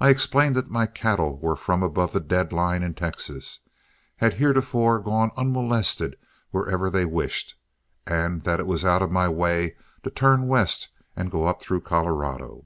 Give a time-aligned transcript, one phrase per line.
[0.00, 3.60] I explained that my cattle were from above the dead line in Texas,
[4.16, 6.16] had heretofore gone unmolested
[6.50, 7.54] wherever they wished,
[8.06, 11.82] and that it was out of my way to turn west and go up through
[11.82, 12.64] Colorado.